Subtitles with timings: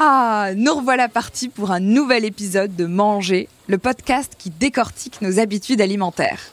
[0.00, 5.40] Ah, nous revoilà partis pour un nouvel épisode de Manger, le podcast qui décortique nos
[5.40, 6.52] habitudes alimentaires.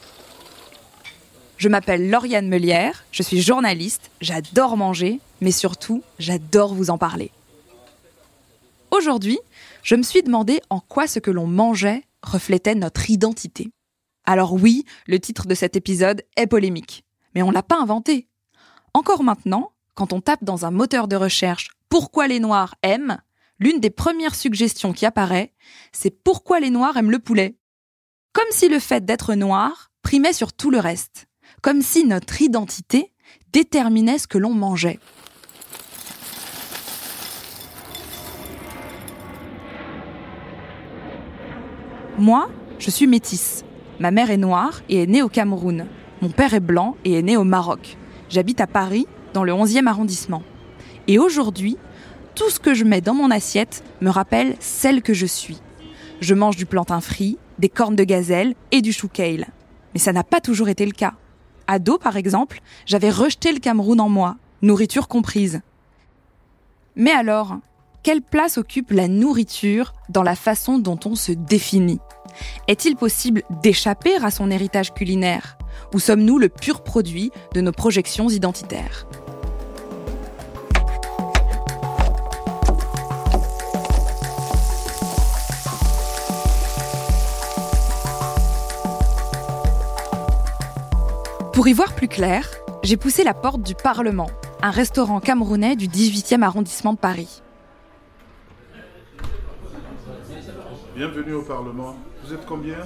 [1.56, 7.30] Je m'appelle Lauriane Melière, je suis journaliste, j'adore manger, mais surtout, j'adore vous en parler.
[8.90, 9.38] Aujourd'hui,
[9.84, 13.70] je me suis demandé en quoi ce que l'on mangeait reflétait notre identité.
[14.24, 17.04] Alors oui, le titre de cet épisode est polémique,
[17.36, 18.26] mais on l'a pas inventé.
[18.92, 23.18] Encore maintenant, quand on tape dans un moteur de recherche Pourquoi les Noirs aiment,
[23.58, 25.52] l'une des premières suggestions qui apparaît,
[25.92, 27.56] c'est Pourquoi les Noirs aiment le poulet?
[28.32, 31.26] Comme si le fait d'être noir primait sur tout le reste,
[31.62, 33.12] comme si notre identité
[33.52, 34.98] déterminait ce que l'on mangeait.
[42.18, 43.64] Moi, je suis métisse.
[44.00, 45.86] Ma mère est noire et est née au Cameroun.
[46.22, 47.96] Mon père est blanc et est né au Maroc.
[48.28, 50.42] J'habite à Paris, dans le 11e arrondissement.
[51.08, 51.76] Et aujourd'hui,
[52.36, 55.58] tout ce que je mets dans mon assiette me rappelle celle que je suis.
[56.20, 59.46] Je mange du plantain frit, des cornes de gazelle et du chou kale.
[59.94, 61.14] Mais ça n'a pas toujours été le cas.
[61.66, 65.62] Ado, par exemple, j'avais rejeté le Cameroun en moi, nourriture comprise.
[66.94, 67.56] Mais alors,
[68.02, 72.00] quelle place occupe la nourriture dans la façon dont on se définit?
[72.68, 75.56] Est-il possible d'échapper à son héritage culinaire?
[75.94, 79.06] Ou sommes-nous le pur produit de nos projections identitaires?
[91.56, 92.46] Pour y voir plus clair,
[92.82, 94.28] j'ai poussé la porte du Parlement,
[94.60, 97.40] un restaurant camerounais du 18e arrondissement de Paris.
[100.94, 101.96] Bienvenue au Parlement.
[102.22, 102.76] Vous êtes combien?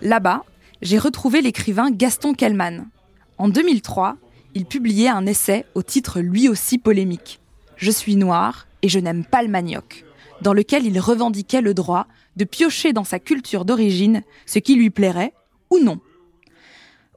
[0.00, 0.44] Là-bas,
[0.80, 2.88] j'ai retrouvé l'écrivain Gaston Kellman.
[3.36, 4.16] En 2003,
[4.54, 7.42] il publiait un essai au titre lui aussi polémique
[7.76, 10.06] Je suis noir et je n'aime pas le manioc,
[10.40, 14.88] dans lequel il revendiquait le droit de piocher dans sa culture d'origine ce qui lui
[14.88, 15.34] plairait
[15.68, 16.00] ou non.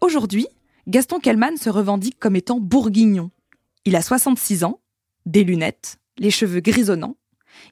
[0.03, 0.47] Aujourd'hui,
[0.86, 3.31] Gaston Kellman se revendique comme étant bourguignon.
[3.86, 4.81] Il a 66 ans,
[5.25, 7.16] des lunettes, les cheveux grisonnants.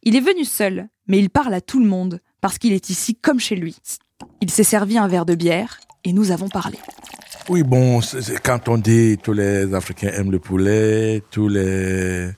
[0.04, 3.16] Il est venu seul, mais il parle à tout le monde, parce qu'il est ici
[3.16, 3.76] comme chez lui.
[4.40, 6.78] Il s'est servi un verre de bière, et nous avons parlé.
[7.50, 8.00] Oui, bon,
[8.46, 12.30] quand on dit tous les Africains aiment le poulet, tous les,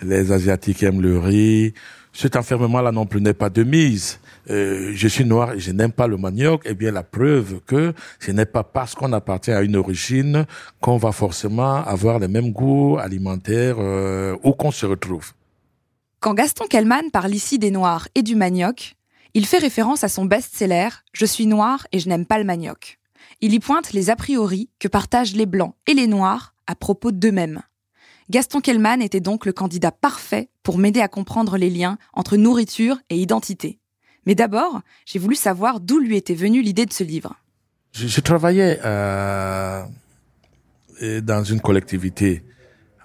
[0.00, 1.74] les Asiatiques aiment le riz,
[2.12, 4.20] cet enfermement-là non plus n'est pas de mise.
[4.50, 7.94] Euh, je suis noir et je n'aime pas le manioc, eh bien la preuve que
[8.20, 10.46] ce n'est pas parce qu'on appartient à une origine
[10.80, 15.32] qu'on va forcément avoir les mêmes goûts alimentaires euh, qu'on se retrouve.
[16.20, 18.96] Quand Gaston Kellman parle ici des Noirs et du manioc,
[19.34, 22.98] il fait référence à son best-seller Je suis noir et je n'aime pas le manioc.
[23.40, 27.10] Il y pointe les a priori que partagent les Blancs et les Noirs à propos
[27.10, 27.62] d'eux-mêmes.
[28.30, 32.98] Gaston Kellman était donc le candidat parfait pour m'aider à comprendre les liens entre nourriture
[33.10, 33.80] et identité.
[34.26, 37.34] Mais d'abord, j'ai voulu savoir d'où lui était venue l'idée de ce livre.
[37.92, 39.84] Je, je travaillais euh,
[41.22, 42.42] dans une collectivité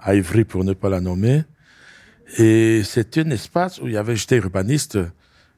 [0.02, 1.44] à Ivry, pour ne pas la nommer,
[2.38, 4.98] et c'était un espace où il y avait, j'étais urbaniste,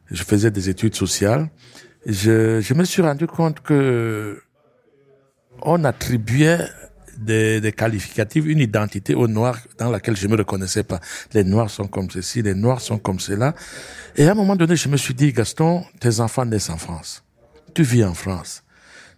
[0.10, 1.50] je faisais des études sociales.
[2.06, 4.42] Je, je me suis rendu compte que
[5.62, 6.68] on attribuait
[7.22, 11.00] des, des qualificatifs, une identité aux Noirs dans laquelle je me reconnaissais pas.
[11.34, 13.54] Les Noirs sont comme ceci, les Noirs sont comme cela.
[14.16, 17.24] Et à un moment donné, je me suis dit, Gaston, tes enfants naissent en France.
[17.74, 18.64] Tu vis en France.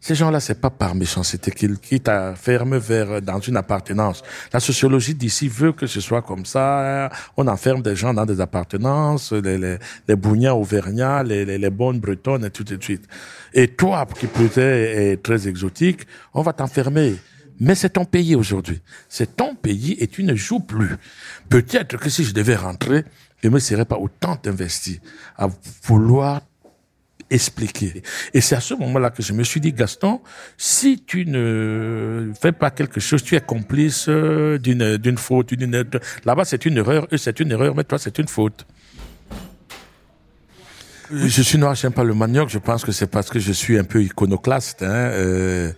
[0.04, 4.22] Ces gens-là, c'est pas par méchanceté qu'ils qui t'enferment vers dans une appartenance.
[4.52, 7.10] La sociologie d'ici veut que ce soit comme ça.
[7.38, 12.02] On enferme des gens dans des appartenances, les, les, les bougnats auvergnats, les, les, bonnes
[12.02, 13.06] bretonnes et tout de suite.
[13.54, 16.02] Et toi, qui peut-être est très exotique,
[16.34, 17.16] on va t'enfermer.
[17.60, 18.82] Mais c'est ton pays aujourd'hui.
[19.10, 20.96] C'est ton pays et tu ne joues plus.
[21.50, 23.04] Peut-être que si je devais rentrer,
[23.42, 25.00] je ne me serais pas autant investi
[25.38, 25.48] à
[25.84, 26.42] vouloir
[27.30, 28.04] expliquer.
[28.34, 30.22] Et c'est à ce moment-là que je me suis dit, Gaston,
[30.58, 35.84] si tu ne fais pas quelque chose, tu es complice euh, d'une d'une faute, d'une
[36.26, 38.66] là-bas c'est une erreur, eux c'est une erreur, mais toi c'est une faute.
[41.16, 42.50] Je suis noir, j'aime pas le manioc.
[42.50, 44.82] Je pense que c'est parce que je suis un peu iconoclaste.
[44.82, 45.12] Hein.
[45.14, 45.72] Euh,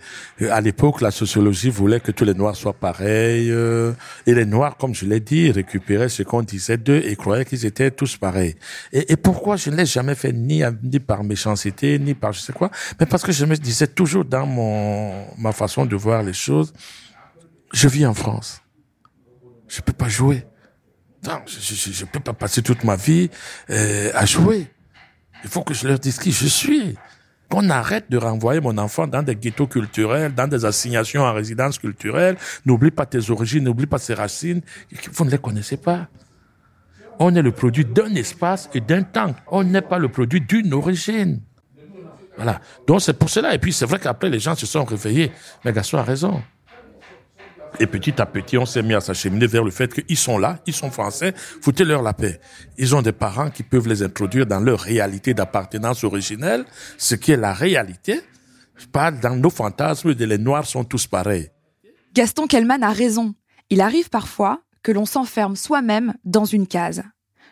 [0.50, 3.50] à l'époque, la sociologie voulait que tous les noirs soient pareils.
[3.50, 3.92] Euh,
[4.26, 7.66] et les noirs, comme je l'ai dit, récupéraient ce qu'on disait d'eux et croyaient qu'ils
[7.66, 8.56] étaient tous pareils.
[8.92, 12.40] Et, et pourquoi je ne l'ai jamais fait ni, ni par méchanceté, ni par je
[12.40, 16.22] sais quoi, mais parce que je me disais toujours dans mon ma façon de voir
[16.22, 16.72] les choses,
[17.72, 18.62] je vis en France.
[19.68, 20.44] Je peux pas jouer.
[21.26, 23.28] Non, je, je, je peux pas passer toute ma vie
[23.70, 24.68] euh, à jouer.
[25.44, 26.96] Il faut que je leur dise qui je suis.
[27.48, 31.78] Qu'on arrête de renvoyer mon enfant dans des ghettos culturels, dans des assignations en résidence
[31.78, 32.36] culturelle.
[32.64, 34.62] N'oublie pas tes origines, n'oublie pas ses racines.
[35.12, 36.08] Vous ne les connaissez pas.
[37.18, 39.34] On est le produit d'un espace et d'un temps.
[39.46, 41.40] On n'est pas le produit d'une origine.
[42.36, 42.60] Voilà.
[42.86, 43.54] Donc c'est pour cela.
[43.54, 45.32] Et puis c'est vrai qu'après les gens se sont réveillés.
[45.64, 46.42] Mais Gaston a raison.
[47.78, 50.58] Et petit à petit, on s'est mis à s'acheminer vers le fait qu'ils sont là,
[50.66, 52.40] ils sont français, foutez-leur la paix.
[52.78, 56.64] Ils ont des parents qui peuvent les introduire dans leur réalité d'appartenance originelle,
[56.96, 58.20] ce qui est la réalité,
[58.92, 61.50] pas dans nos fantasmes de les noirs sont tous pareils.
[62.12, 63.34] Gaston Kellman a raison.
[63.70, 67.02] Il arrive parfois que l'on s'enferme soi-même dans une case.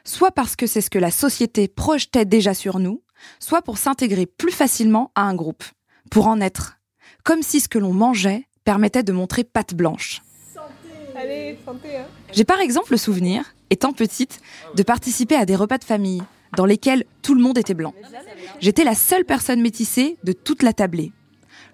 [0.05, 3.03] Soit parce que c'est ce que la société projetait déjà sur nous,
[3.41, 5.65] soit pour s'intégrer plus facilement à un groupe,
[6.11, 6.79] pour en être.
[7.25, 10.23] Comme si ce que l'on mangeait permettait de montrer patte blanche.
[10.57, 12.07] Hein.
[12.33, 14.41] J'ai par exemple le souvenir, étant petite,
[14.75, 16.23] de participer à des repas de famille
[16.57, 17.95] dans lesquels tout le monde était blanc.
[18.61, 21.13] J'étais la seule personne métissée de toute la tablée.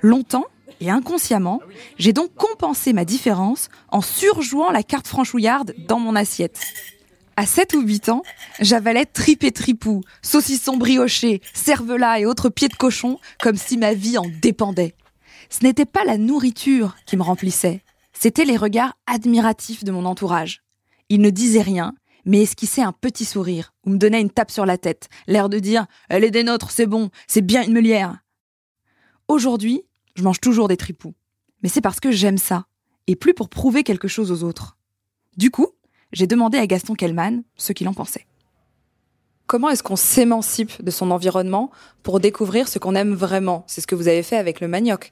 [0.00, 0.46] Longtemps
[0.80, 1.60] et inconsciemment,
[1.98, 6.60] j'ai donc compensé ma différence en surjouant la carte franchouillarde dans mon assiette.
[7.36, 8.22] À 7 ou 8 ans,
[8.60, 13.94] j'avalais tripes et tripou, saucissons briochés, cervelas et autres pieds de cochon comme si ma
[13.94, 14.94] vie en dépendait.
[15.50, 17.82] Ce n'était pas la nourriture qui me remplissait,
[18.12, 20.62] c'était les regards admiratifs de mon entourage.
[21.08, 21.94] Ils ne disaient rien,
[22.24, 25.58] mais esquissaient un petit sourire ou me donnaient une tape sur la tête, l'air de
[25.58, 28.18] dire Elle est des nôtres, c'est bon, c'est bien une meulière.
[29.26, 29.82] Aujourd'hui,
[30.14, 31.14] je mange toujours des tripous,
[31.62, 32.66] mais c'est parce que j'aime ça,
[33.08, 34.76] et plus pour prouver quelque chose aux autres.
[35.36, 35.68] Du coup,
[36.12, 38.26] j'ai demandé à Gaston Kellman ce qu'il en pensait.
[39.50, 41.72] Comment est-ce qu'on s'émancipe de son environnement
[42.04, 43.64] pour découvrir ce qu'on aime vraiment?
[43.66, 45.10] C'est ce que vous avez fait avec le manioc.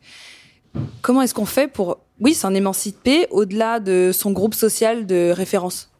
[1.02, 5.90] Comment est-ce qu'on fait pour, oui, s'en émanciper au-delà de son groupe social de référence?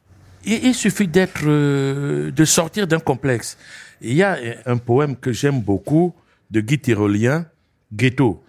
[0.44, 3.58] Il, suffit d'être, euh, de sortir d'un complexe.
[4.02, 6.14] Il y a un poème que j'aime beaucoup
[6.52, 7.44] de Guy Tyrolien,
[7.92, 8.40] Ghetto.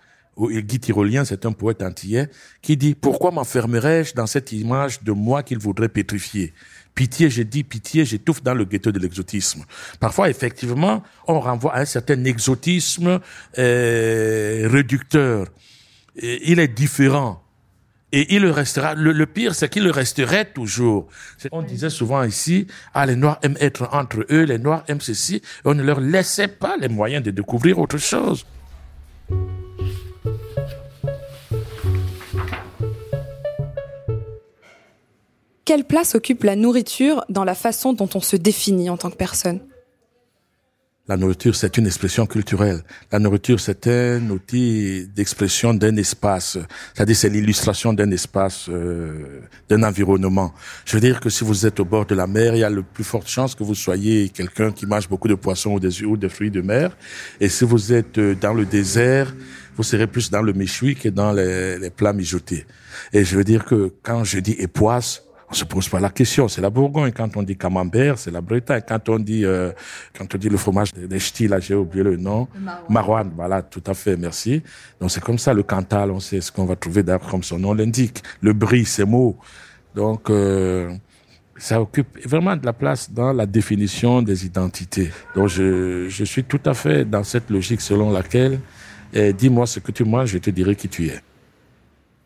[0.48, 2.30] Guy Tyrolien, c'est un poète antillais,
[2.62, 6.54] qui dit Pourquoi m'enfermerais-je dans cette image de moi qu'il voudrait pétrifier?
[6.96, 9.64] Pitié, j'ai dit pitié, j'étouffe dans le ghetto de l'exotisme.
[10.00, 13.20] Parfois, effectivement, on renvoie à un certain exotisme
[13.58, 15.48] euh, réducteur.
[16.22, 17.44] Il est différent.
[18.12, 18.96] Et il le restera.
[18.96, 21.08] Le, pire, c'est qu'il le resterait toujours.
[21.52, 25.42] On disait souvent ici, ah, les Noirs aiment être entre eux, les Noirs aiment ceci.
[25.64, 28.46] On ne leur laissait pas les moyens de découvrir autre chose.
[35.69, 39.16] Quelle place occupe la nourriture dans la façon dont on se définit en tant que
[39.16, 39.60] personne?
[41.07, 42.83] La nourriture, c'est une expression culturelle.
[43.12, 46.57] La nourriture, c'est un outil d'expression d'un espace.
[46.95, 50.56] C'est-à-dire, c'est l'illustration d'un espace, euh, d'un environnement.
[50.86, 52.69] Je veux dire que si vous êtes au bord de la mer, il y a
[52.71, 56.30] le plus forte chance que vous soyez quelqu'un qui mange beaucoup de poissons ou des,
[56.30, 56.98] fruits de mer.
[57.39, 59.36] Et si vous êtes euh, dans le désert,
[59.77, 62.66] vous serez plus dans le méchoui que dans les, les plats mijotés.
[63.14, 66.48] Et je veux dire que quand je dis époisse, on se pose pas la question.
[66.48, 67.12] C'est la Bourgogne.
[67.12, 68.82] Quand on dit camembert, c'est la Bretagne.
[68.88, 69.72] Quand on dit, euh,
[70.18, 72.48] quand on dit le fromage des ch'tis, là, j'ai oublié le nom.
[72.88, 73.32] Marouane.
[73.36, 74.62] Voilà, tout à fait, merci.
[75.00, 77.58] Donc c'est comme ça, le Cantal, on sait ce qu'on va trouver d'ailleurs comme son
[77.58, 78.22] nom l'indique.
[78.42, 79.38] Le brie, c'est mot.
[79.96, 80.94] Donc, euh,
[81.58, 85.12] ça occupe vraiment de la place dans la définition des identités.
[85.36, 88.60] Donc je, je suis tout à fait dans cette logique selon laquelle,
[89.14, 91.20] eh, dis-moi ce que tu manges, je te dirai qui tu es.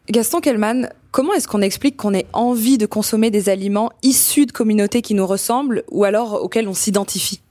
[0.09, 4.51] Gaston Kellman, comment est-ce qu'on explique qu'on ait envie de consommer des aliments issus de
[4.51, 7.41] communautés qui nous ressemblent ou alors auxquels on s'identifie?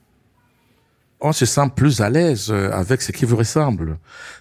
[1.20, 3.98] On se sent plus à l'aise euh, avec ce qui vous ressemble.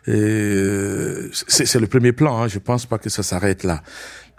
[0.08, 2.42] Euh, c'est le premier plan.
[2.42, 2.48] Hein.
[2.48, 3.82] Je pense pas que ça s'arrête là.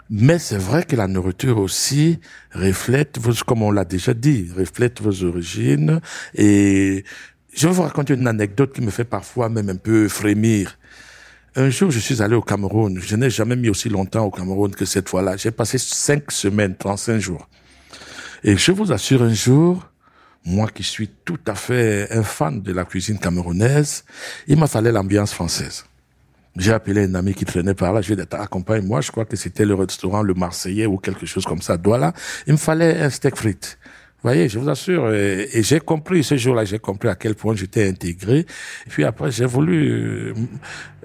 [0.09, 2.19] Mais c'est vrai que la nourriture aussi
[2.53, 6.01] reflète, vos, comme on l'a déjà dit, reflète vos origines.
[6.35, 7.05] Et
[7.55, 10.77] je vais vous raconter une anecdote qui me fait parfois même un peu frémir.
[11.55, 12.99] Un jour, je suis allé au Cameroun.
[12.99, 15.37] Je n'ai jamais mis aussi longtemps au Cameroun que cette fois-là.
[15.37, 17.47] J'ai passé cinq semaines, 35 jours.
[18.43, 19.87] Et je vous assure, un jour,
[20.45, 24.03] moi qui suis tout à fait un fan de la cuisine camerounaise,
[24.47, 25.85] il m'a fallu l'ambiance française.
[26.57, 29.25] J'ai appelé un ami qui traînait par là, je lui ai dit, accompagne-moi, je crois
[29.25, 32.13] que c'était le restaurant Le Marseillais ou quelque chose comme ça, Douala.
[32.47, 33.77] Il me fallait un steak frites.
[34.23, 35.13] Voyez, je vous assure.
[35.13, 38.39] Et, et j'ai compris ce jour-là, j'ai compris à quel point j'étais intégré.
[38.39, 39.91] Et puis après, j'ai voulu.
[39.91, 40.33] euh,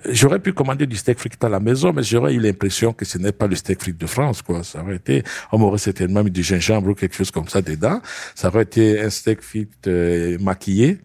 [0.07, 3.19] J'aurais pu commander du steak frites à la maison, mais j'aurais eu l'impression que ce
[3.19, 4.63] n'est pas le steak frites de France, quoi.
[4.63, 8.01] Ça aurait été, on m'aurait certainement mis du gingembre ou quelque chose comme ça dedans.
[8.35, 10.99] Ça aurait été un steak frites euh, maquillé.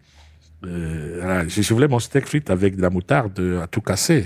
[0.64, 4.24] Euh, je, voulais mon steak frites avec de la moutarde à tout casser.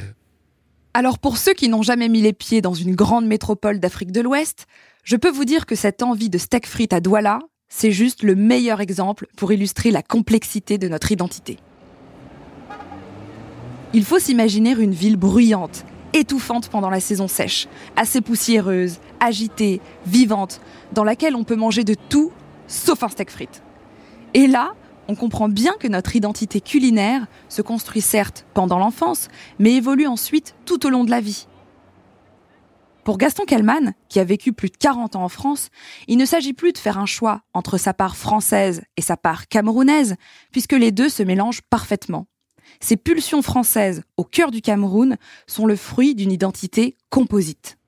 [0.94, 4.20] Alors pour ceux qui n'ont jamais mis les pieds dans une grande métropole d'Afrique de
[4.20, 4.66] l'Ouest,
[5.04, 8.34] je peux vous dire que cette envie de steak frites à Douala, c'est juste le
[8.34, 11.58] meilleur exemple pour illustrer la complexité de notre identité.
[13.94, 20.60] Il faut s'imaginer une ville bruyante, étouffante pendant la saison sèche, assez poussiéreuse, agitée, vivante,
[20.92, 22.32] dans laquelle on peut manger de tout
[22.66, 23.62] sauf un steak frites.
[24.34, 24.74] Et là,
[25.08, 30.54] on comprend bien que notre identité culinaire se construit certes pendant l'enfance, mais évolue ensuite
[30.66, 31.47] tout au long de la vie.
[33.08, 35.70] Pour Gaston Kellman, qui a vécu plus de 40 ans en France,
[36.08, 39.48] il ne s'agit plus de faire un choix entre sa part française et sa part
[39.48, 40.16] camerounaise,
[40.52, 42.26] puisque les deux se mélangent parfaitement.
[42.80, 47.78] Ces pulsions françaises au cœur du Cameroun sont le fruit d'une identité composite.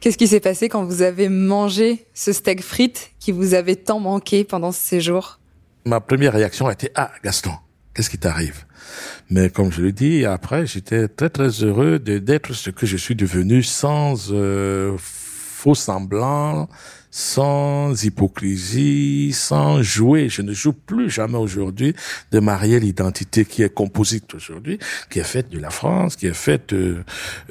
[0.00, 4.00] Qu'est-ce qui s'est passé quand vous avez mangé ce steak frites qui vous avait tant
[4.00, 5.38] manqué pendant ce séjour
[5.84, 7.52] Ma première réaction a été ah Gaston,
[7.92, 8.64] qu'est-ce qui t'arrive?
[9.30, 13.14] Mais comme je le dis, après j'étais très très heureux d'être ce que je suis
[13.14, 16.68] devenu sans euh, faux semblant,
[17.10, 20.28] sans hypocrisie, sans jouer.
[20.28, 21.94] Je ne joue plus jamais aujourd'hui
[22.32, 24.78] de ma réelle identité qui est composite aujourd'hui,
[25.10, 27.04] qui est faite de la France, qui est faite euh,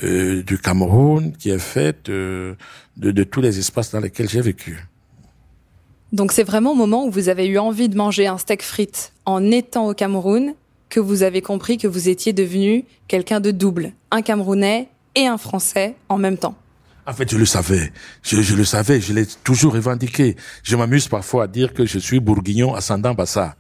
[0.04, 2.56] euh, du Cameroun, qui est faite de,
[2.98, 4.84] de tous les espaces dans lesquels j'ai vécu.
[6.12, 9.14] Donc c'est vraiment au moment où vous avez eu envie de manger un steak frites
[9.26, 10.54] en étant au Cameroun
[10.92, 15.40] que vous avez compris que vous étiez devenu quelqu'un de double, un Camerounais et un
[15.40, 16.56] Français en même temps.
[17.08, 17.92] En fait, je le savais.
[18.22, 19.02] Je, le savais.
[19.02, 20.36] Je l'ai toujours revendiqué.
[20.62, 23.56] Je m'amuse parfois à dire que je suis bourguignon ascendant Bassa.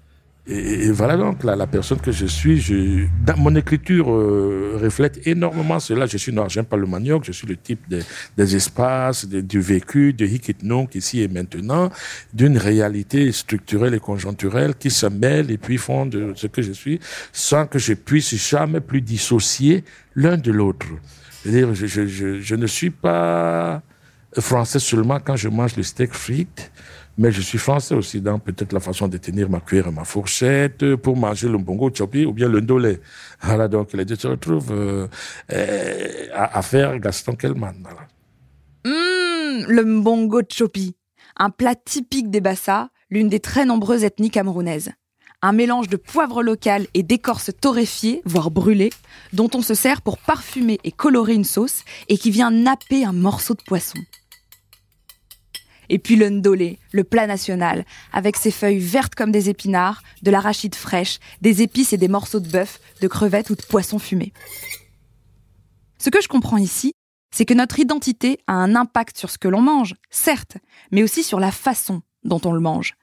[0.47, 2.59] Et, voilà donc la, la personne que je suis.
[2.59, 6.07] Je, dans mon écriture euh, reflète énormément cela.
[6.07, 7.23] Je suis noir, j'aime pas le manioc.
[7.23, 8.01] Je suis le type des,
[8.35, 10.51] des espaces, de- du vécu, de hic
[10.95, 11.91] ici et maintenant,
[12.33, 16.71] d'une réalité structurelle et conjoncturelle qui se mêlent et puis font de ce que je
[16.71, 16.99] suis,
[17.31, 19.83] sans que je puisse jamais plus dissocier
[20.15, 20.87] l'un de l'autre.
[21.43, 23.81] C'est-à-dire, je, je, je, je ne suis pas
[24.39, 26.71] français seulement quand je mange le steak frites,
[27.17, 30.03] mais je suis français aussi dans peut-être la façon de tenir ma cuillère et ma
[30.03, 32.99] fourchette pour manger le bongo chopi ou bien le ndolé.
[33.43, 35.07] Voilà, donc les deux se retrouvent euh,
[36.33, 37.75] à, à faire Gaston Kellman.
[37.81, 38.07] Voilà.
[38.85, 40.95] Hum, le mbongo chopi,
[41.37, 44.91] un plat typique des Bassa, l'une des très nombreuses ethnies camerounaises.
[45.43, 48.91] Un mélange de poivre local et d'écorce torréfiée, voire brûlée,
[49.33, 53.11] dont on se sert pour parfumer et colorer une sauce et qui vient napper un
[53.11, 53.97] morceau de poisson.
[55.93, 60.31] Et puis le ndolé, le plat national, avec ses feuilles vertes comme des épinards, de
[60.31, 64.31] l'arachide fraîche, des épices et des morceaux de bœuf, de crevettes ou de poisson fumé.
[65.97, 66.93] Ce que je comprends ici,
[67.35, 70.55] c'est que notre identité a un impact sur ce que l'on mange, certes,
[70.91, 72.93] mais aussi sur la façon dont on le mange.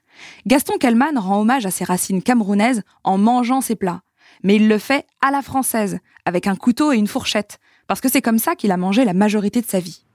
[0.47, 4.01] Gaston Kellman rend hommage à ses racines camerounaises en mangeant ses plats,
[4.43, 8.09] mais il le fait à la française, avec un couteau et une fourchette, parce que
[8.09, 10.05] c'est comme ça qu'il a mangé la majorité de sa vie.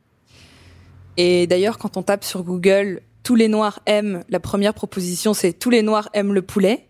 [1.17, 5.53] Et d'ailleurs, quand on tape sur Google tous les noirs aiment, la première proposition c'est
[5.53, 6.89] tous les noirs aiment le poulet.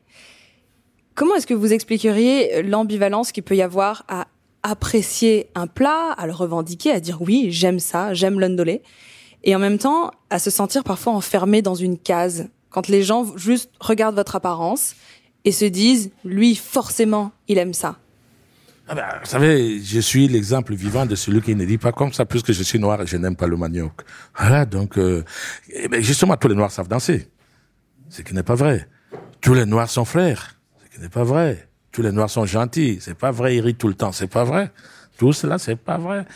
[1.15, 4.27] Comment est-ce que vous expliqueriez l'ambivalence qu'il peut y avoir à
[4.65, 8.83] apprécier un plat, à le revendiquer, à dire oui, j'aime ça, j'aime l'undolé,
[9.45, 13.37] et en même temps à se sentir parfois enfermé dans une case, quand les gens
[13.37, 14.97] juste regardent votre apparence
[15.45, 17.99] et se disent, lui, forcément, il aime ça.
[18.87, 22.13] Ah ben, vous savez, je suis l'exemple vivant de celui qui ne dit pas comme
[22.13, 23.93] ça, puisque je suis noir et je n'aime pas le manioc.
[24.39, 25.25] Voilà, donc, euh,
[25.71, 27.31] eh ben, justement, tous les noirs savent danser.
[28.11, 28.87] Ce qui n'est pas vrai.
[29.41, 30.57] Tous les noirs sont frères.
[30.85, 31.67] Ce qui n'est pas vrai.
[31.93, 32.99] Tous les noirs sont gentils.
[33.01, 34.13] C'est pas vrai, ils rient tout le temps.
[34.13, 34.71] C'est pas vrai.
[35.17, 36.27] Tout cela, c'est pas vrai.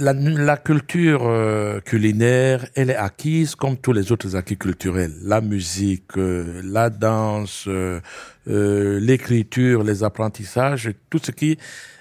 [0.00, 5.14] La, la culture euh, culinaire, elle est acquise comme tous les autres acquis culturels.
[5.22, 8.00] La musique, euh, la danse, euh,
[8.98, 11.58] l'écriture, les apprentissages, tout ce qui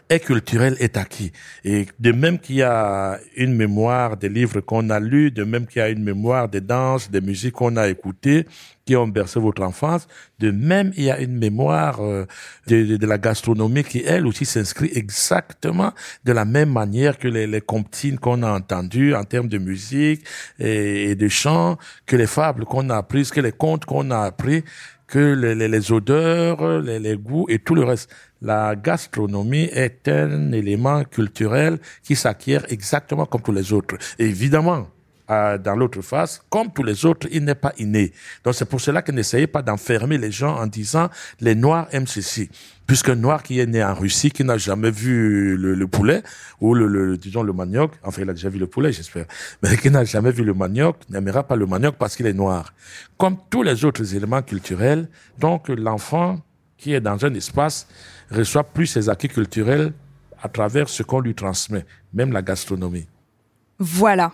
[0.10, 1.32] est culturel est acquis.
[1.64, 5.68] Et de même qu'il y a une mémoire des livres qu'on a lus, de même
[5.68, 8.46] qu'il y a une mémoire des danses, des musiques qu'on a écoutées,
[8.86, 10.08] qui ont bercé votre enfance,
[10.40, 12.26] de même il y a une mémoire euh,
[12.68, 15.92] de, la gastronomie qui, elle aussi, s'inscrit exactement
[16.24, 20.24] de la même manière que les, comptines qu'on a entendues en termes de musique
[20.58, 24.20] et, et de chant, que les fables qu'on a apprises, que les contes qu'on a
[24.20, 24.64] appris,
[25.08, 28.10] que les, les, les odeurs, les, les goûts et tout le reste.
[28.42, 33.98] La gastronomie est un élément culturel qui s'acquiert exactement comme tous les autres.
[34.20, 34.88] Évidemment,
[35.30, 38.14] euh, dans l'autre face, comme tous les autres, il n'est pas inné.
[38.46, 41.10] Donc c'est pour cela que n'essayez pas d'enfermer les gens en disant
[41.42, 42.50] les Noirs aiment ceci.
[42.86, 46.24] Puisqu'un Noir qui est né en Russie, qui n'a jamais vu le, poulet,
[46.62, 49.26] ou le, le, disons le manioc, enfin il a déjà vu le poulet j'espère,
[49.62, 52.74] mais qui n'a jamais vu le manioc, n'aimera pas le manioc parce qu'il est noir.
[53.18, 56.40] Comme tous les autres éléments culturels, donc l'enfant
[56.78, 57.88] qui est dans un espace
[58.32, 59.94] reçoit plus ses acquis culturels
[60.42, 63.08] à travers ce qu'on lui transmet, même la gastronomie.
[63.80, 64.34] Voilà.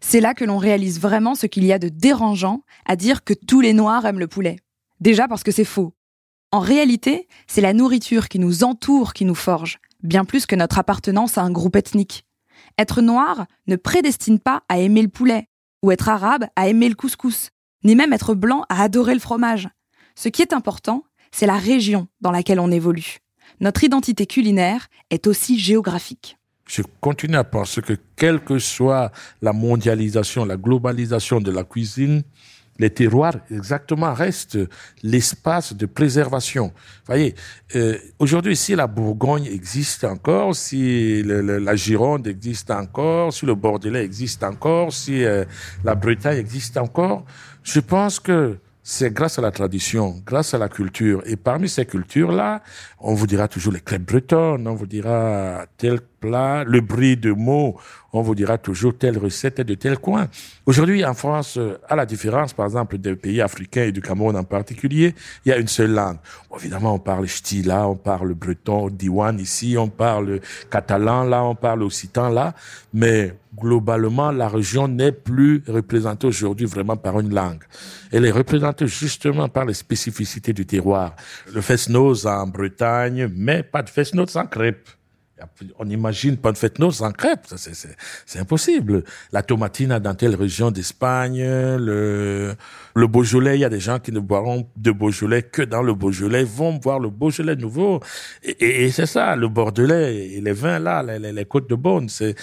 [0.00, 3.34] C'est là que l'on réalise vraiment ce qu'il y a de dérangeant à dire que
[3.34, 4.58] tous les Noirs aiment le poulet.
[5.00, 5.94] Déjà parce que c'est faux.
[6.52, 10.78] En réalité, c'est la nourriture qui nous entoure qui nous forge, bien plus que notre
[10.78, 12.24] appartenance à un groupe ethnique.
[12.78, 15.48] Être noir ne prédestine pas à aimer le poulet,
[15.82, 17.50] ou être arabe à aimer le couscous,
[17.84, 19.68] ni même être blanc à adorer le fromage.
[20.14, 21.04] Ce qui est important,
[21.36, 23.18] c'est la région dans laquelle on évolue.
[23.60, 26.38] Notre identité culinaire est aussi géographique.
[26.66, 29.12] Je continue à penser que quelle que soit
[29.42, 32.22] la mondialisation, la globalisation de la cuisine,
[32.78, 34.58] les terroirs exactement restent
[35.02, 36.68] l'espace de préservation.
[36.68, 37.34] Vous voyez,
[37.74, 44.04] euh, aujourd'hui, si la Bourgogne existe encore, si la Gironde existe encore, si le Bordelais
[44.04, 45.44] existe encore, si euh,
[45.84, 47.26] la Bretagne existe encore,
[47.62, 51.20] je pense que c'est grâce à la tradition, grâce à la culture.
[51.26, 52.62] Et parmi ces cultures-là,
[53.00, 57.32] on vous dira toujours les crêpes bretonnes, on vous dira tel plat, le bris de
[57.32, 57.76] mots,
[58.12, 60.28] on vous dira toujours telle recette de tel coin.
[60.64, 61.58] Aujourd'hui, en France,
[61.88, 65.52] à la différence, par exemple, des pays africains et du Cameroun en particulier, il y
[65.52, 66.16] a une seule langue.
[66.58, 71.54] évidemment, on parle ch'ti là, on parle breton, diwan ici, on parle catalan là, on
[71.54, 72.54] parle occitan là,
[72.94, 77.64] mais globalement, la région n'est plus représentée aujourd'hui vraiment par une langue.
[78.12, 81.14] Elle est représentée justement par les spécificités du terroir.
[81.52, 84.88] Le fest-noz en Bretagne, mais pas de fest-noz sans crêpes.
[85.78, 86.38] On imagine
[86.78, 89.04] noz sans crêpes, c'est impossible.
[89.32, 92.54] La tomatine dans telle région d'Espagne, le,
[92.94, 95.92] le Beaujolais, il y a des gens qui ne boiront de Beaujolais que dans le
[95.92, 98.00] Beaujolais, vont boire le Beaujolais nouveau.
[98.42, 102.34] Et, c'est ça, le Bordelais et les vins là, les, les côtes de Beaune, c'est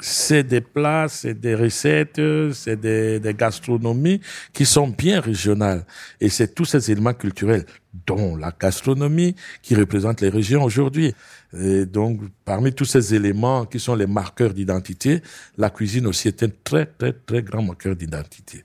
[0.00, 2.20] c'est des plats, c'est des recettes,
[2.52, 4.20] c'est des, des, gastronomies
[4.52, 5.84] qui sont bien régionales.
[6.20, 7.66] Et c'est tous ces éléments culturels,
[8.06, 11.14] dont la gastronomie, qui représente les régions aujourd'hui.
[11.52, 15.22] Et donc, parmi tous ces éléments qui sont les marqueurs d'identité,
[15.56, 18.64] la cuisine aussi est un très, très, très grand marqueur d'identité.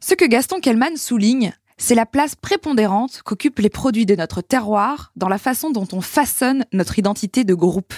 [0.00, 5.12] Ce que Gaston Kellman souligne, c'est la place prépondérante qu'occupent les produits de notre terroir
[5.16, 7.94] dans la façon dont on façonne notre identité de groupe.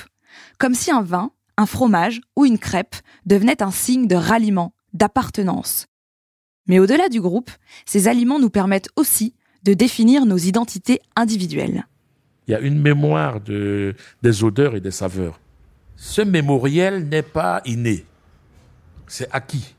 [0.59, 2.97] Comme si un vin, un fromage ou une crêpe
[3.27, 5.87] devenait un signe de ralliement, d'appartenance.
[6.67, 7.51] Mais au-delà du groupe,
[7.85, 11.87] ces aliments nous permettent aussi de définir nos identités individuelles.
[12.47, 15.41] Il y a une mémoire de, des odeurs et des saveurs.
[15.97, 18.05] Ce mémoriel n'est pas inné,
[19.07, 19.75] c'est acquis.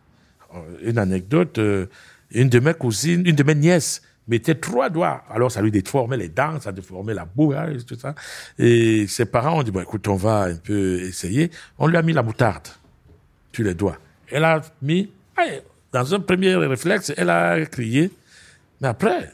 [0.81, 1.87] Une anecdote, euh,
[2.31, 5.23] une de mes cousines, une de mes nièces mettait trois doigts.
[5.29, 8.15] Alors, ça lui déformait les dents, ça déformait la bouche, tout ça.
[8.57, 11.51] Et ses parents ont dit, bon, écoute, on va un peu essayer.
[11.77, 12.67] On lui a mis la moutarde
[13.51, 13.97] sur les doigts.
[14.31, 15.09] Elle a mis,
[15.91, 18.11] dans un premier réflexe, elle a crié.
[18.81, 19.31] Mais après,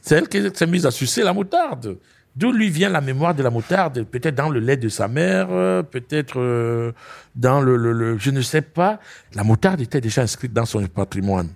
[0.00, 1.98] c'est elle qui s'est mise à sucer la moutarde.
[2.36, 4.04] D'où lui vient la mémoire de la moutarde?
[4.04, 5.48] Peut-être dans le lait de sa mère,
[5.90, 6.92] peut-être euh,
[7.34, 9.00] dans le, le, Je ne sais pas.
[9.34, 11.48] La moutarde était déjà inscrite dans son patrimoine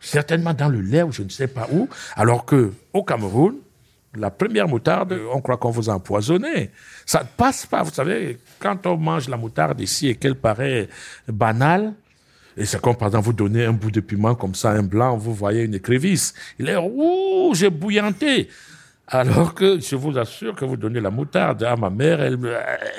[0.00, 3.56] certainement dans le lait ou je ne sais pas où, alors que au Cameroun,
[4.14, 6.70] la première moutarde, on croit qu'on vous a empoisonné.
[7.04, 10.88] Ça ne passe pas, vous savez, quand on mange la moutarde ici et qu'elle paraît
[11.28, 11.94] banale,
[12.56, 15.16] et c'est comme par exemple vous donnez un bout de piment comme ça, un blanc,
[15.16, 16.34] vous voyez une écrevisse.
[16.58, 18.48] Il est rouge et bouillanté.
[19.10, 22.38] Alors que je vous assure que vous donnez la moutarde à ma mère, elle,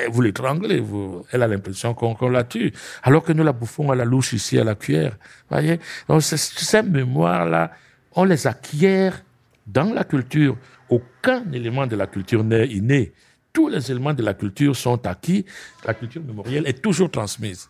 [0.10, 0.84] vous l'étranglez,
[1.32, 2.74] elle a l'impression qu'on la tue.
[3.04, 5.17] Alors que nous la bouffons à la louche ici, à la cuillère.
[5.52, 5.80] Voyez?
[6.08, 7.72] Donc, ces mémoires-là,
[8.13, 9.24] on les acquiert
[9.67, 10.58] dans la culture.
[10.89, 13.13] Aucun élément de la culture n'est inné.
[13.54, 15.45] Tous les éléments de la culture sont acquis.
[15.86, 17.69] La culture mémorielle est toujours transmise.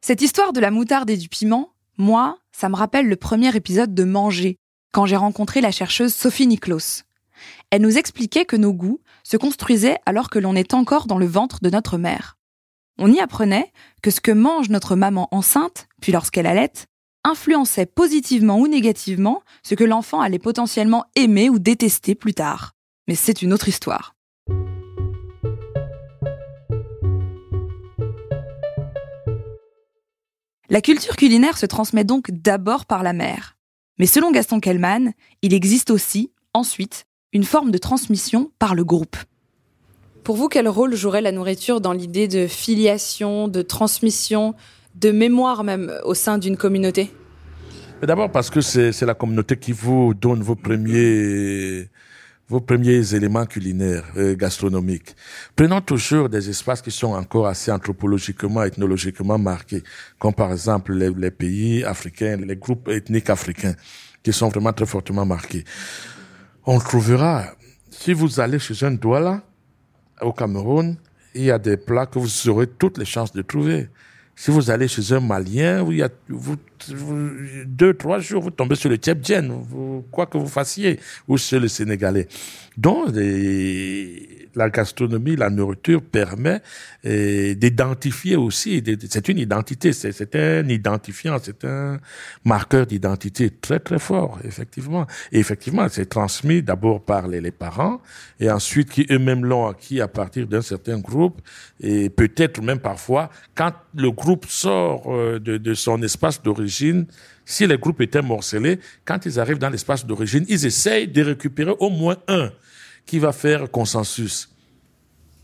[0.00, 3.92] Cette histoire de la moutarde et du piment, moi, ça me rappelle le premier épisode
[3.92, 4.56] de Manger,
[4.92, 7.02] quand j'ai rencontré la chercheuse Sophie Niklos.
[7.72, 11.26] Elle nous expliquait que nos goûts se construisaient alors que l'on est encore dans le
[11.26, 12.36] ventre de notre mère.
[12.98, 16.72] On y apprenait que ce que mange notre maman enceinte, puis lorsqu'elle allait,
[17.22, 22.72] influençait positivement ou négativement ce que l'enfant allait potentiellement aimer ou détester plus tard.
[23.06, 24.16] Mais c'est une autre histoire.
[30.68, 33.56] La culture culinaire se transmet donc d'abord par la mère.
[33.98, 39.16] Mais selon Gaston Kellman, il existe aussi, ensuite, une forme de transmission par le groupe.
[40.24, 44.54] Pour vous, quel rôle jouerait la nourriture dans l'idée de filiation, de transmission
[44.96, 47.10] de mémoire même au sein d'une communauté?
[48.02, 51.88] D'abord parce que c'est la communauté qui vous donne vos premiers
[52.48, 55.14] vos premiers éléments culinaires, euh, gastronomiques.
[55.54, 59.84] Prenons toujours des espaces qui sont encore assez anthropologiquement, ethnologiquement marqués,
[60.18, 63.76] comme par exemple les, les pays africains, les groupes ethniques africains,
[64.20, 65.64] qui sont vraiment très fortement marqués.
[66.66, 67.46] On trouvera,
[67.90, 69.42] si vous allez chez un Douala,
[70.20, 70.96] au Cameroun,
[71.34, 73.88] il y a des plats que vous aurez toutes les chances de trouver.
[74.36, 76.56] Si vous allez chez un Malien, il y a, vous,
[77.66, 79.52] deux, trois jours, vous tombez sur le Tchèpdjen,
[80.10, 82.26] quoi que vous fassiez, ou chez le Sénégalais.
[82.76, 83.08] Donc,
[84.54, 86.60] la gastronomie, la nourriture permet
[87.04, 88.82] eh, d'identifier aussi.
[89.08, 91.98] C'est une identité, c'est un identifiant, c'est un
[92.44, 95.06] marqueur d'identité très très fort, effectivement.
[95.32, 98.00] Et effectivement, c'est transmis d'abord par les, parents
[98.38, 101.40] et ensuite qui eux-mêmes l'ont acquis à partir d'un certain groupe
[101.80, 107.06] et peut-être même parfois quand le groupe sort euh, de, de son espace d'origine
[107.50, 111.74] si les groupes étaient morcelés, quand ils arrivent dans l'espace d'origine, ils essayent de récupérer
[111.80, 112.52] au moins un
[113.06, 114.50] qui va faire consensus.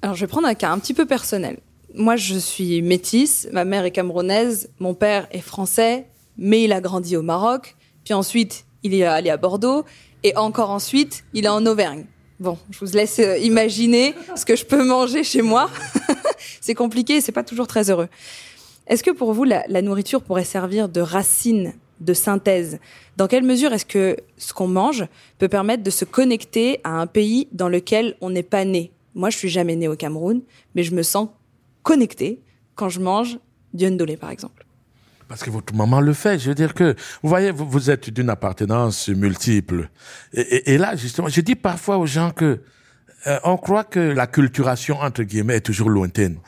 [0.03, 1.59] Alors, je vais prendre un cas un petit peu personnel.
[1.95, 6.81] Moi, je suis métisse, ma mère est camerounaise, mon père est français, mais il a
[6.81, 9.85] grandi au Maroc, puis ensuite, il est allé à Bordeaux,
[10.23, 12.05] et encore ensuite, il est en Auvergne.
[12.39, 15.71] Bon, je vous laisse euh, imaginer ce que je peux manger chez moi.
[16.61, 18.09] c'est compliqué, c'est pas toujours très heureux.
[18.87, 22.79] Est-ce que pour vous, la, la nourriture pourrait servir de racine de synthèse.
[23.17, 25.07] Dans quelle mesure est-ce que ce qu'on mange
[25.39, 28.93] peut permettre de se connecter à un pays dans lequel on n'est pas né?
[29.15, 30.43] Moi, je suis jamais né au Cameroun,
[30.75, 31.29] mais je me sens
[31.83, 32.43] connecté
[32.75, 33.39] quand je mange
[33.73, 34.67] du ndolé, par exemple.
[35.29, 36.39] Parce que votre maman le fait.
[36.39, 39.91] Je veux dire que, vous voyez, vous, êtes d'une appartenance multiple.
[40.33, 42.61] Et, là, justement, je dis parfois aux gens que
[43.27, 46.39] euh, on croit que la culturation, entre guillemets, est toujours lointaine.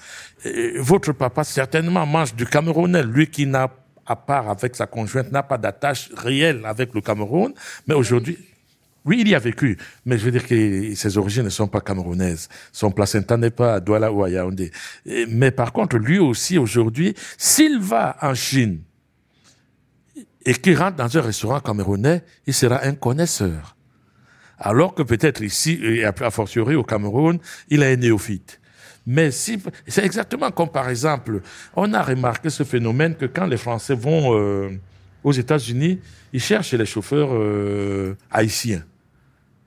[0.76, 3.68] votre papa, certainement, mange du camerounais, lui qui n'a
[4.08, 7.52] à part avec sa conjointe, n'a pas d'attache réelle avec le Cameroun.
[7.86, 8.38] Mais aujourd'hui,
[9.04, 11.80] oui, il y a vécu, mais je veux dire que ses origines ne sont pas
[11.80, 12.48] camerounaises.
[12.72, 14.70] Son placenta n'est pas à Douala ou à Yaoundé.
[15.28, 18.80] Mais par contre, lui aussi, aujourd'hui, s'il va en Chine
[20.44, 23.76] et qu'il rentre dans un restaurant camerounais, il sera un connaisseur.
[24.58, 28.57] Alors que peut-être ici, et a fortiori au Cameroun, il est un néophyte.
[29.10, 31.40] Mais si, c'est exactement comme par exemple,
[31.74, 34.68] on a remarqué ce phénomène que quand les Français vont euh,
[35.24, 35.98] aux États-Unis,
[36.30, 38.84] ils cherchent les chauffeurs euh, haïtiens.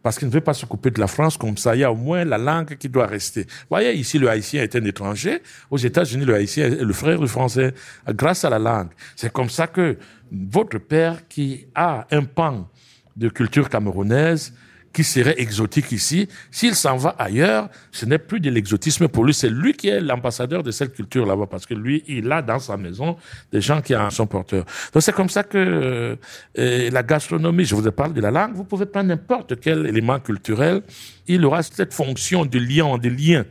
[0.03, 1.75] Parce qu'ils ne veulent pas se couper de la France comme ça.
[1.75, 3.41] Il y a au moins la langue qui doit rester.
[3.41, 5.41] Vous voyez, ici, le haïtien est un étranger.
[5.71, 7.73] Aux États-Unis, le haïtien est le frère du français
[8.09, 8.89] grâce à la langue.
[9.15, 9.97] C'est comme ça que
[10.31, 12.69] votre père, qui a un pan
[13.15, 14.53] de culture camerounaise,
[14.93, 19.33] qui serait exotique ici, s'il s'en va ailleurs, ce n'est plus de l'exotisme pour lui,
[19.33, 22.59] c'est lui qui est l'ambassadeur de cette culture là-bas, parce que lui, il a dans
[22.59, 23.17] sa maison
[23.51, 24.65] des gens qui sont porteurs.
[24.93, 26.17] Donc c'est comme ça que
[26.57, 29.85] euh, la gastronomie, je vous ai parlé de la langue, vous pouvez prendre n'importe quel
[29.85, 30.81] élément culturel,
[31.27, 33.45] il aura cette fonction de lien, de lien.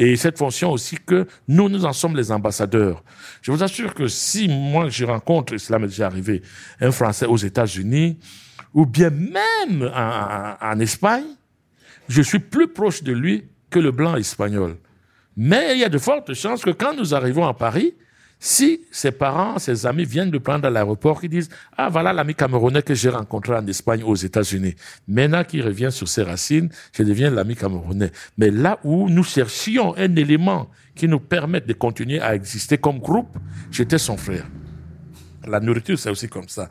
[0.00, 3.02] Et cette fonction aussi que nous, nous en sommes les ambassadeurs.
[3.42, 6.40] Je vous assure que si moi je rencontre, cela m'est déjà arrivé,
[6.80, 8.16] un Français aux États-Unis,
[8.74, 11.24] ou bien même en, Espagne,
[12.08, 14.76] je suis plus proche de lui que le blanc espagnol.
[15.36, 17.94] Mais il y a de fortes chances que quand nous arrivons à Paris,
[18.40, 22.34] si ses parents, ses amis viennent le prendre à l'aéroport, ils disent Ah, voilà l'ami
[22.34, 24.76] camerounais que j'ai rencontré en Espagne, aux États-Unis.
[25.08, 28.12] Maintenant qu'il revient sur ses racines, je deviens l'ami camerounais.
[28.36, 33.00] Mais là où nous cherchions un élément qui nous permette de continuer à exister comme
[33.00, 33.36] groupe,
[33.72, 34.46] j'étais son frère.
[35.48, 36.68] La nourriture, c'est aussi comme ça.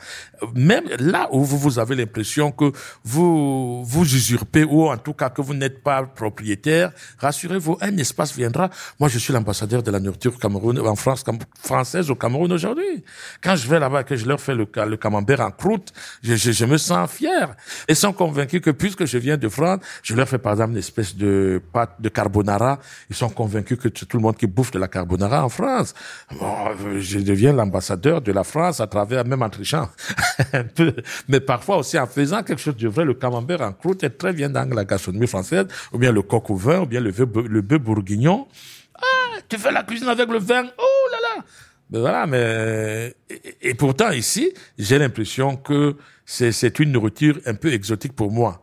[0.53, 2.71] Même là où vous, vous avez l'impression que
[3.03, 8.35] vous vous usurpez ou en tout cas que vous n'êtes pas propriétaire, rassurez-vous, un espace
[8.35, 8.69] viendra.
[8.99, 11.23] Moi, je suis l'ambassadeur de la nourriture Cameroun, en France,
[11.61, 13.03] française au Cameroun aujourd'hui.
[13.41, 16.51] Quand je vais là-bas, que je leur fais le, le camembert en croûte, je, je,
[16.51, 17.55] je, me sens fier.
[17.89, 20.79] Ils sont convaincus que puisque je viens de France, je leur fais par exemple une
[20.79, 22.79] espèce de pâte de carbonara.
[23.09, 25.93] Ils sont convaincus que tout le monde qui bouffe de la carbonara en France.
[26.39, 26.55] Bon,
[26.99, 29.89] je deviens l'ambassadeur de la France à travers, même en trichant
[30.53, 30.93] un peu,
[31.27, 33.05] mais parfois aussi en faisant quelque chose de vrai.
[33.05, 36.49] Le camembert en croûte est très bien dans la gastronomie française, ou bien le coq
[36.49, 38.47] au vin, ou bien le bœuf, bourguignon.
[38.95, 41.43] Ah, tu fais la cuisine avec le vin, oh là là
[41.89, 43.15] mais voilà, mais
[43.61, 48.61] et pourtant ici, j'ai l'impression que c'est une nourriture un peu exotique pour moi.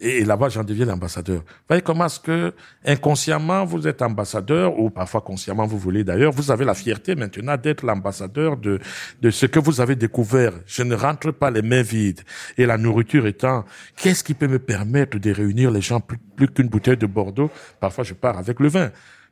[0.00, 1.38] Et là-bas, j'en deviens l'ambassadeur.
[1.40, 6.30] Vous voyez comment est-ce que inconsciemment vous êtes ambassadeur, ou parfois consciemment vous voulez d'ailleurs,
[6.30, 8.78] vous avez la fierté maintenant d'être l'ambassadeur de,
[9.20, 10.52] de ce que vous avez découvert.
[10.66, 12.20] Je ne rentre pas les mains vides.
[12.56, 13.64] Et la nourriture étant,
[13.96, 17.50] qu'est-ce qui peut me permettre de réunir les gens plus, plus qu'une bouteille de Bordeaux?
[17.80, 18.90] Parfois, je pars avec le vin.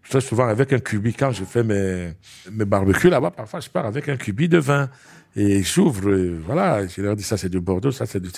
[0.08, 2.12] Très souvent avec un cubi, quand je fais mes,
[2.52, 4.88] mes barbecues là-bas, parfois je pars avec un cubi de vin.
[5.38, 6.10] Et j'ouvre,
[6.46, 8.30] voilà, je leur dis ça c'est du Bordeaux, ça c'est du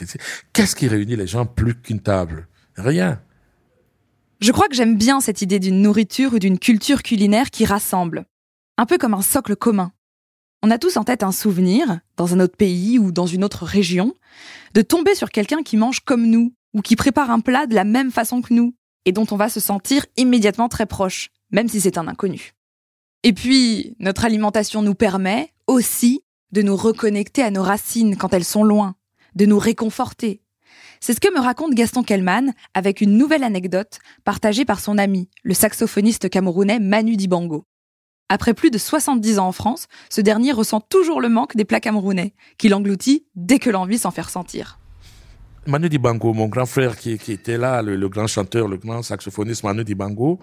[0.53, 2.49] Qu'est-ce qui réunit les gens plus qu'une table?
[2.77, 3.23] Rien.
[4.41, 8.27] Je crois que j'aime bien cette idée d'une nourriture ou d'une culture culinaire qui rassemble.
[8.77, 9.93] Un peu comme un socle commun.
[10.63, 13.65] On a tous en tête un souvenir, dans un autre pays ou dans une autre
[13.65, 14.15] région,
[14.75, 17.85] de tomber sur quelqu'un qui mange comme nous, ou qui prépare un plat de la
[17.85, 21.81] même façon que nous, et dont on va se sentir immédiatement très proche, même si
[21.81, 22.55] c'est un inconnu.
[23.23, 28.45] Et puis, notre alimentation nous permet aussi de nous reconnecter à nos racines quand elles
[28.45, 28.95] sont loin,
[29.35, 30.43] de nous réconforter.
[31.01, 35.29] C'est ce que me raconte Gaston Kellman avec une nouvelle anecdote partagée par son ami,
[35.43, 37.65] le saxophoniste camerounais Manu Dibango.
[38.29, 41.81] Après plus de 70 ans en France, ce dernier ressent toujours le manque des plats
[41.81, 44.79] camerounais, qu'il engloutit dès que l'envie s'en fait ressentir.
[45.67, 49.85] Manu Dibango, mon grand frère qui, était là, le, grand chanteur, le grand saxophoniste Manu
[49.85, 50.41] Dibango,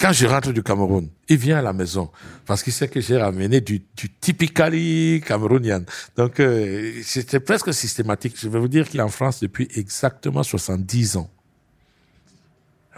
[0.00, 2.10] quand je rentre du Cameroun, il vient à la maison
[2.44, 5.82] parce qu'il sait que j'ai ramené du, du typically camerounien.
[6.16, 8.34] Donc euh, c'était presque systématique.
[8.38, 11.30] Je vais vous dire qu'il est en France depuis exactement 70 ans.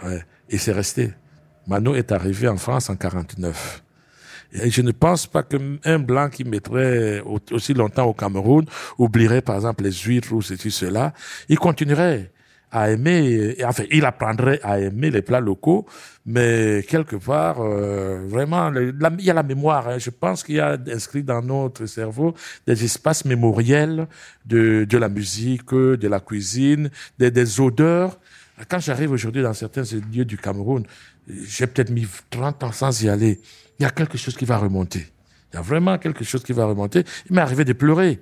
[0.03, 0.23] Ouais.
[0.49, 1.13] Et c'est resté.
[1.67, 3.81] Mano est arrivé en France en 49.
[4.53, 8.65] Et je ne pense pas qu'un blanc qui mettrait aussi longtemps au Cameroun
[8.97, 11.13] oublierait par exemple les huîtres ou ceci, cela.
[11.47, 12.31] Il continuerait
[12.73, 15.85] à aimer, enfin, il apprendrait à aimer les plats locaux,
[16.25, 19.87] mais quelque part, euh, vraiment, il y a la mémoire.
[19.87, 19.99] Hein.
[19.99, 22.33] Je pense qu'il y a inscrit dans notre cerveau
[22.65, 24.07] des espaces mémoriels
[24.47, 28.19] de, de la musique, de la cuisine, des, des odeurs.
[28.67, 30.83] Quand j'arrive aujourd'hui dans certains lieux du Cameroun,
[31.27, 33.39] j'ai peut-être mis 30 ans sans y aller.
[33.77, 35.05] Il y a quelque chose qui va remonter.
[35.51, 37.03] Il y a vraiment quelque chose qui va remonter.
[37.29, 38.19] Il m'est arrivé de pleurer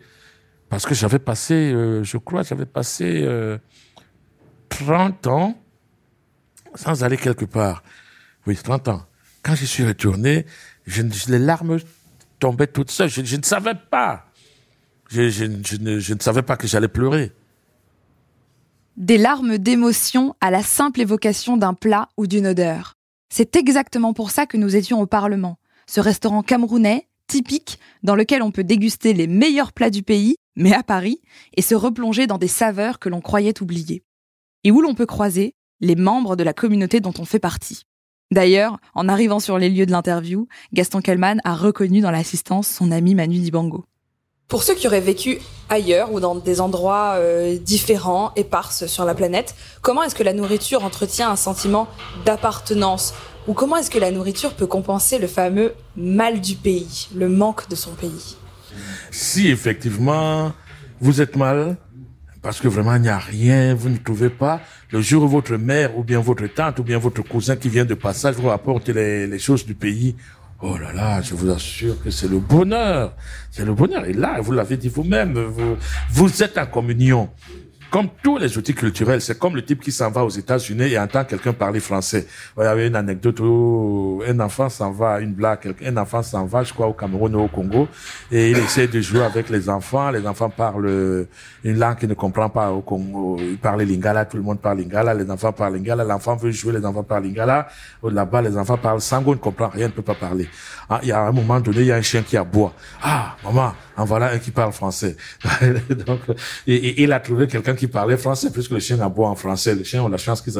[0.67, 3.57] parce que j'avais passé, euh, je crois, j'avais passé euh,
[4.71, 5.55] 30 ans
[6.75, 7.83] sans aller quelque part.
[8.47, 9.05] Oui, 30 ans.
[9.43, 10.45] Quand je suis retourné,
[10.87, 11.77] je, les larmes
[12.39, 13.09] tombaient toutes seules.
[13.09, 14.25] Je, ne savais pas.
[15.09, 17.31] Je, ne, je ne savais pas que j'allais pleurer.
[18.97, 22.93] Des larmes d'émotion à la simple évocation d'un plat ou d'une odeur.
[23.29, 25.57] C'est exactement pour ça que nous étions au Parlement,
[25.87, 30.73] ce restaurant camerounais typique dans lequel on peut déguster les meilleurs plats du pays, mais
[30.73, 31.21] à Paris,
[31.55, 34.03] et se replonger dans des saveurs que l'on croyait oubliées
[34.63, 37.83] et où l'on peut croiser les membres de la communauté dont on fait partie.
[38.31, 42.91] D'ailleurs, en arrivant sur les lieux de l'interview, Gaston Kellman a reconnu dans l'assistance son
[42.91, 43.85] ami Manu Dibango.
[44.47, 49.15] Pour ceux qui auraient vécu ailleurs ou dans des endroits euh, différents, éparses sur la
[49.15, 51.87] planète, comment est-ce que la nourriture entretient un sentiment
[52.25, 53.13] d'appartenance?
[53.47, 57.69] Ou comment est-ce que la nourriture peut compenser le fameux mal du pays, le manque
[57.69, 58.35] de son pays?
[59.09, 60.53] Si effectivement
[60.99, 61.77] vous êtes mal,
[62.41, 64.61] parce que vraiment il n'y a rien, vous ne trouvez pas.
[64.91, 67.85] Le jour où votre mère ou bien votre tante ou bien votre cousin qui vient
[67.85, 70.15] de passage vous apporte les, choses du pays,
[70.61, 73.15] oh là là, je vous assure que c'est le bonheur.
[73.51, 74.05] C'est le bonheur.
[74.05, 75.77] Et là, vous l'avez dit vous-même, vous,
[76.09, 77.29] vous êtes en communion
[77.91, 80.97] comme tous les outils culturels, c'est comme le type qui s'en va aux États-Unis et
[80.97, 82.25] entend quelqu'un parler français.
[82.57, 86.45] Il y avait une anecdote où un enfant s'en va, une blague, un enfant s'en
[86.45, 87.89] va, je crois, au Cameroun ou au Congo,
[88.31, 90.09] et il essaie de jouer avec les enfants.
[90.09, 91.27] Les enfants parlent
[91.65, 93.37] une langue qu'il ne comprend pas au Congo.
[93.39, 96.71] Il parle lingala, tout le monde parle lingala, les enfants parlent lingala, l'enfant veut jouer,
[96.71, 97.67] les enfants parlent lingala.
[98.01, 100.47] Là-bas, les enfants parlent sango, ne comprend rien, ne peut pas parler.
[100.89, 102.73] Ah, il y a un moment donné, il y a un chien qui aboie.
[103.03, 105.15] Ah, maman, en voilà un qui parle français.
[106.07, 106.21] Donc,
[106.67, 109.75] il a trouvé quelqu'un qui parlait français, puisque le chien aboie en français.
[109.75, 110.53] Les chiens ont la chance qu'ils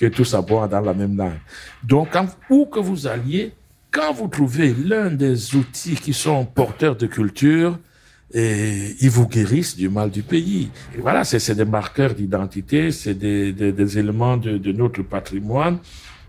[0.00, 1.40] que tous aboient dans la même langue.
[1.82, 2.08] Donc,
[2.50, 3.52] où que vous alliez,
[3.90, 7.78] quand vous trouvez l'un des outils qui sont porteurs de culture,
[8.32, 10.70] et ils vous guérissent du mal du pays.
[10.94, 15.78] Et voilà, c'est des marqueurs d'identité, c'est des, des, des, éléments de, de notre patrimoine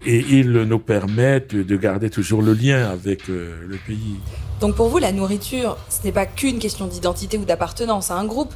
[0.06, 4.18] et ils nous permettent de garder toujours le lien avec euh, le pays.
[4.60, 8.26] Donc pour vous, la nourriture, ce n'est pas qu'une question d'identité ou d'appartenance à un
[8.26, 8.54] groupe,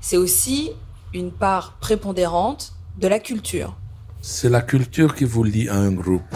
[0.00, 0.72] c'est aussi
[1.14, 3.76] une part prépondérante de la culture.
[4.20, 6.34] C'est la culture qui vous lie à un groupe.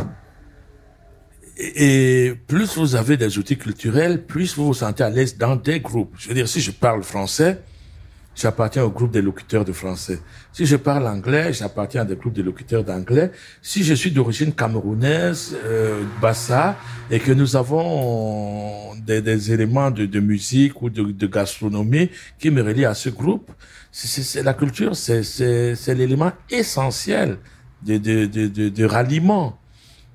[1.59, 5.81] Et plus vous avez des outils culturels, plus vous vous sentez à l'aise dans des
[5.81, 6.15] groupes.
[6.19, 7.63] Je veux dire, si je parle français,
[8.35, 10.21] j'appartiens au groupe des locuteurs de français.
[10.53, 13.31] Si je parle anglais, j'appartiens à des groupes de locuteurs d'anglais.
[13.63, 16.77] Si je suis d'origine camerounaise, euh, bassa,
[17.11, 22.51] et que nous avons des, des éléments de, de, musique ou de, de, gastronomie qui
[22.51, 23.51] me relient à ce groupe,
[23.93, 27.39] c'est la culture, c'est l'élément essentiel
[27.83, 29.59] de, de, ralliement.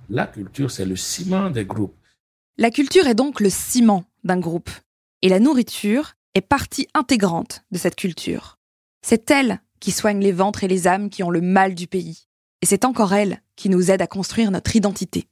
[0.09, 1.95] La culture, c'est le ciment des groupes.
[2.57, 4.69] La culture est donc le ciment d'un groupe.
[5.21, 8.59] Et la nourriture, est partie intégrante de cette culture.
[9.01, 12.27] C'est elle qui soigne les ventres et les âmes qui ont le mal du pays.
[12.61, 15.27] Et c'est encore elle qui nous aide à construire notre identité.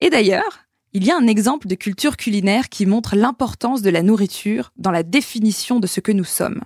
[0.00, 4.02] Et d'ailleurs, il y a un exemple de culture culinaire qui montre l'importance de la
[4.02, 6.60] nourriture dans la définition de ce que nous sommes.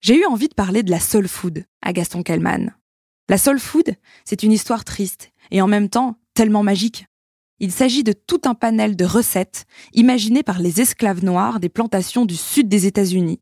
[0.00, 2.74] J'ai eu envie de parler de la soul food à Gaston Kellman.
[3.28, 7.06] La soul food, c'est une histoire triste et en même temps tellement magique.
[7.58, 12.26] Il s'agit de tout un panel de recettes imaginées par les esclaves noirs des plantations
[12.26, 13.40] du sud des États-Unis,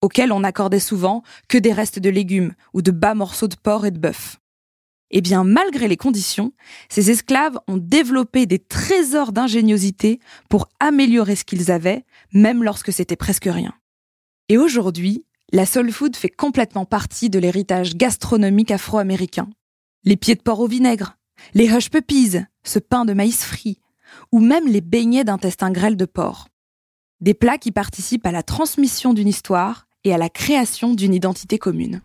[0.00, 3.84] auxquelles on n'accordait souvent que des restes de légumes ou de bas morceaux de porc
[3.84, 4.38] et de bœuf.
[5.10, 6.54] Eh bien, malgré les conditions,
[6.88, 13.14] ces esclaves ont développé des trésors d'ingéniosité pour améliorer ce qu'ils avaient, même lorsque c'était
[13.14, 13.74] presque rien.
[14.48, 19.50] Et aujourd'hui, la soul food fait complètement partie de l'héritage gastronomique afro-américain.
[20.04, 21.17] Les pieds de porc au vinaigre,
[21.54, 23.80] les hush puppies, ce pain de maïs frit,
[24.32, 26.48] ou même les beignets d'intestin grêle de porc.
[27.20, 31.58] Des plats qui participent à la transmission d'une histoire et à la création d'une identité
[31.58, 32.00] commune.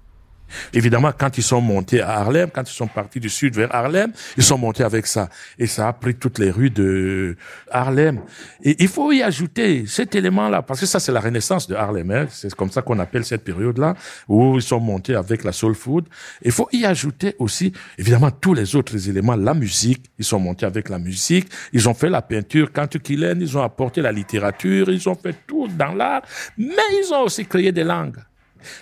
[0.74, 4.12] Évidemment, quand ils sont montés à Harlem, quand ils sont partis du sud vers Harlem,
[4.38, 5.30] ils sont montés avec ça.
[5.58, 7.36] Et ça a pris toutes les rues de
[7.72, 8.22] Harlem.
[8.64, 12.12] Et il faut y ajouter cet élément-là, parce que ça, c'est la renaissance de Harlem.
[12.12, 12.28] Hein.
[12.30, 13.96] C'est comme ça qu'on appelle cette période-là,
[14.28, 16.06] où ils sont montés avec la soul food.
[16.42, 19.36] Il faut y ajouter aussi, évidemment, tous les autres éléments.
[19.36, 21.48] La musique, ils sont montés avec la musique.
[21.72, 22.72] Ils ont fait la peinture.
[22.74, 24.90] Quand tu ils ont apporté la littérature.
[24.90, 26.22] Ils ont fait tout dans l'art.
[26.58, 28.20] Mais ils ont aussi créé des langues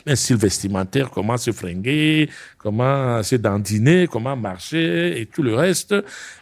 [0.06, 5.96] un style vestimentaire, comment se fringuer, comment se dandiner, comment marcher et tout le reste.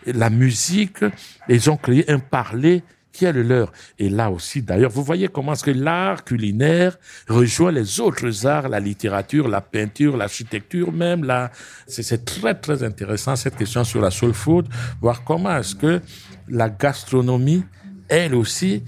[0.05, 1.03] La musique,
[1.47, 3.71] ils ont créé un parler qui est le leur.
[3.97, 6.97] Et là aussi, d'ailleurs, vous voyez comment est-ce que l'art culinaire
[7.27, 11.23] rejoint les autres arts, la littérature, la peinture, l'architecture même.
[11.23, 11.51] Là,
[11.87, 14.67] c'est très, très intéressant cette question sur la soul food,
[15.01, 16.01] voir comment est-ce que
[16.47, 17.63] la gastronomie,
[18.07, 18.83] elle aussi,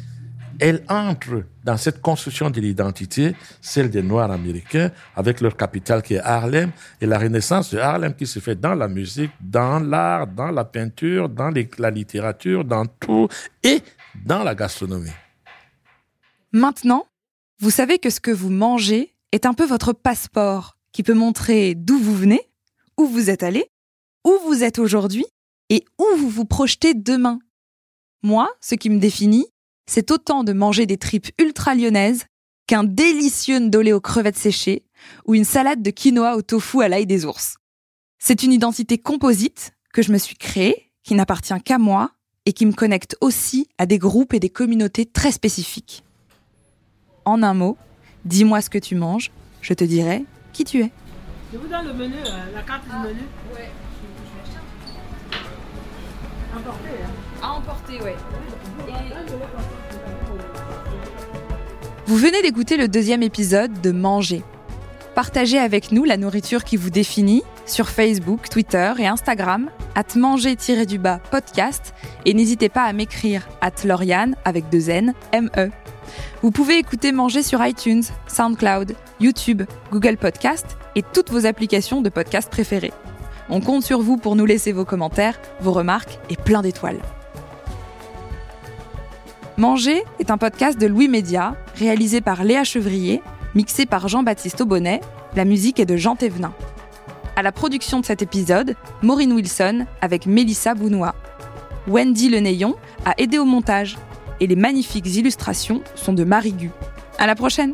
[0.61, 6.13] elle entre dans cette construction de l'identité, celle des Noirs américains, avec leur capitale qui
[6.13, 6.71] est Harlem,
[7.01, 10.63] et la renaissance de Harlem qui se fait dans la musique, dans l'art, dans la
[10.63, 13.27] peinture, dans la littérature, dans tout,
[13.63, 13.81] et
[14.23, 15.09] dans la gastronomie.
[16.51, 17.05] Maintenant,
[17.59, 21.73] vous savez que ce que vous mangez est un peu votre passeport qui peut montrer
[21.73, 22.41] d'où vous venez,
[22.97, 23.65] où vous êtes allé,
[24.23, 25.25] où vous êtes aujourd'hui
[25.69, 27.39] et où vous vous projetez demain.
[28.21, 29.47] Moi, ce qui me définit,
[29.93, 32.23] c'est autant de manger des tripes ultra lyonnaises
[32.65, 34.85] qu'un délicieux ndolé aux crevettes séchées
[35.25, 37.57] ou une salade de quinoa au tofu à l'ail des ours.
[38.17, 42.11] C'est une identité composite que je me suis créée, qui n'appartient qu'à moi
[42.45, 46.05] et qui me connecte aussi à des groupes et des communautés très spécifiques.
[47.25, 47.77] En un mot,
[48.23, 49.29] dis-moi ce que tu manges,
[49.61, 50.23] je te dirai
[50.53, 50.91] qui tu es.
[51.51, 53.23] Je vous donne le menu, euh, la carte du menu.
[53.53, 53.69] Ouais.
[56.55, 56.89] Emporter.
[57.03, 57.41] Hein.
[57.41, 58.15] À emporter, ouais.
[62.05, 64.43] Vous venez d'écouter le deuxième épisode de Manger.
[65.15, 71.19] Partagez avec nous la nourriture qui vous définit sur Facebook, Twitter et Instagram, at manger-du-bas
[71.31, 71.93] podcast,
[72.25, 75.69] et n'hésitez pas à m'écrire at Lauriane avec deux N, M-E.
[76.41, 82.09] Vous pouvez écouter Manger sur iTunes, SoundCloud, YouTube, Google Podcast et toutes vos applications de
[82.09, 82.93] podcast préférées.
[83.53, 87.01] On compte sur vous pour nous laisser vos commentaires, vos remarques et plein d'étoiles.
[89.57, 93.21] Manger est un podcast de Louis Média, réalisé par Léa Chevrier,
[93.53, 95.01] mixé par Jean-Baptiste Aubonnet,
[95.35, 96.53] la musique est de Jean Thévenin.
[97.35, 101.13] À la production de cet épisode, Maureen Wilson avec Mélissa Bounois.
[101.87, 103.97] Wendy Lenayon a aidé au montage
[104.39, 106.71] et les magnifiques illustrations sont de Marie Gu.
[107.17, 107.73] À la prochaine!